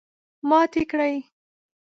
ماتې 0.49 0.83
کړې. 0.91 1.13